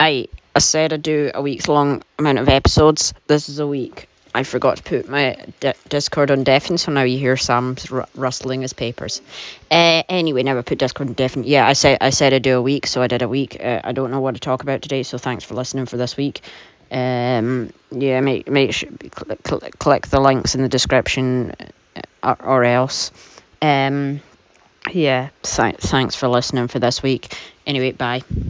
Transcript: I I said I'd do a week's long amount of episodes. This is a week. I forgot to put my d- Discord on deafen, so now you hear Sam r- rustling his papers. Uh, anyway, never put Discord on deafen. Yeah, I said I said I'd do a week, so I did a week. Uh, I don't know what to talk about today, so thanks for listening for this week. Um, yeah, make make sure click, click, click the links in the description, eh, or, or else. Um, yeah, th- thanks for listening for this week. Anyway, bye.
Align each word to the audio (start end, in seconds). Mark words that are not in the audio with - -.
I 0.00 0.28
I 0.54 0.58
said 0.60 0.92
I'd 0.92 1.02
do 1.02 1.30
a 1.34 1.42
week's 1.42 1.68
long 1.68 2.02
amount 2.18 2.38
of 2.38 2.48
episodes. 2.48 3.14
This 3.26 3.48
is 3.48 3.58
a 3.58 3.66
week. 3.66 4.08
I 4.34 4.42
forgot 4.42 4.76
to 4.76 4.82
put 4.82 5.08
my 5.08 5.36
d- 5.60 5.72
Discord 5.88 6.30
on 6.30 6.44
deafen, 6.44 6.78
so 6.78 6.92
now 6.92 7.02
you 7.02 7.18
hear 7.18 7.36
Sam 7.36 7.76
r- 7.90 8.06
rustling 8.14 8.60
his 8.62 8.72
papers. 8.74 9.22
Uh, 9.70 10.02
anyway, 10.08 10.42
never 10.42 10.62
put 10.62 10.78
Discord 10.78 11.08
on 11.08 11.14
deafen. 11.14 11.44
Yeah, 11.44 11.66
I 11.66 11.72
said 11.72 11.98
I 12.00 12.10
said 12.10 12.34
I'd 12.34 12.42
do 12.42 12.56
a 12.58 12.62
week, 12.62 12.86
so 12.86 13.02
I 13.02 13.06
did 13.06 13.22
a 13.22 13.28
week. 13.28 13.56
Uh, 13.60 13.80
I 13.82 13.92
don't 13.92 14.10
know 14.10 14.20
what 14.20 14.34
to 14.34 14.40
talk 14.40 14.62
about 14.62 14.82
today, 14.82 15.02
so 15.02 15.18
thanks 15.18 15.44
for 15.44 15.54
listening 15.54 15.86
for 15.86 15.96
this 15.96 16.16
week. 16.16 16.42
Um, 16.90 17.72
yeah, 17.90 18.20
make 18.20 18.48
make 18.48 18.72
sure 18.72 18.90
click, 19.10 19.42
click, 19.42 19.78
click 19.78 20.06
the 20.08 20.20
links 20.20 20.54
in 20.54 20.62
the 20.62 20.68
description, 20.68 21.54
eh, 21.96 22.02
or, 22.22 22.36
or 22.42 22.64
else. 22.64 23.10
Um, 23.60 24.20
yeah, 24.90 25.30
th- 25.42 25.76
thanks 25.76 26.14
for 26.14 26.28
listening 26.28 26.68
for 26.68 26.78
this 26.78 27.02
week. 27.02 27.34
Anyway, 27.66 27.92
bye. 27.92 28.22